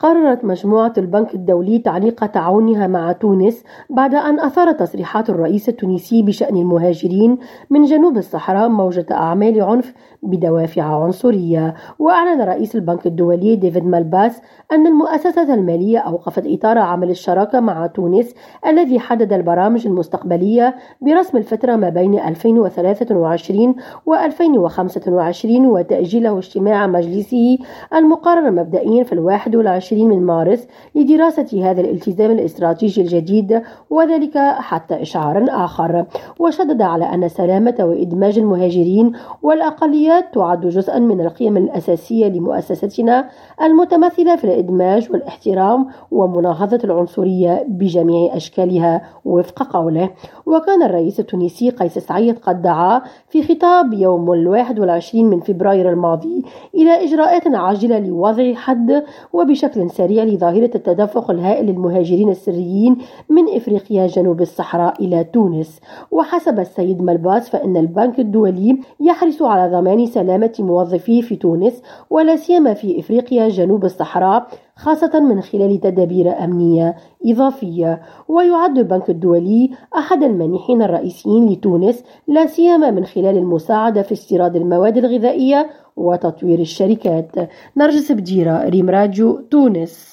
[0.00, 6.56] قررت مجموعة البنك الدولي تعليق تعاونها مع تونس بعد أن أثارت تصريحات الرئيس التونسي بشأن
[6.56, 7.38] المهاجرين
[7.70, 11.74] من جنوب الصحراء موجة أعمال عنف بدوافع عنصرية.
[11.98, 14.42] وأعلن رئيس البنك الدولي ديفيد مالباس
[14.72, 18.34] أن المؤسسة المالية أوقفت إطار عمل الشراكة مع تونس
[18.66, 23.74] الذي حدد البرامج المستقبلية برسم الفترة ما بين 2023
[24.06, 27.58] و 2025 وتأجيله اجتماع مجلسه
[27.94, 35.02] المقرر مبدئيا في الواحد والعشرين 20 من مارس لدراسة هذا الالتزام الاستراتيجي الجديد وذلك حتى
[35.02, 36.04] إشعار آخر.
[36.38, 39.12] وشدد على أن سلامة وإدماج المهاجرين
[39.42, 43.28] والأقليات تعد جزءا من القيم الأساسية لمؤسستنا
[43.62, 49.02] المتمثلة في الإدماج والاحترام ومناهضة العنصرية بجميع أشكالها.
[49.24, 50.10] وفق قوله
[50.46, 56.44] وكان الرئيس التونسي قيس سعيد قد دعا في خطاب يوم الواحد والعشرين من فبراير الماضي
[56.74, 62.96] إلى إجراءات عاجلة لوضع حد وبشكل بشكل سريع لظاهرة التدفق الهائل للمهاجرين السريين
[63.28, 65.80] من إفريقيا جنوب الصحراء إلى تونس.
[66.10, 72.74] وحسب السيد ملباس فإن البنك الدولي يحرص على ضمان سلامة موظفيه في تونس ولا سيما
[72.74, 78.00] في إفريقيا جنوب الصحراء خاصة من خلال تدابير أمنية إضافية.
[78.28, 84.96] ويعد البنك الدولي أحد المانحين الرئيسيين لتونس لا سيما من خلال المساعدة في استيراد المواد
[84.96, 87.30] الغذائية وتطوير الشركات.
[87.76, 90.08] نرجس بديرة ريم راديو تونس.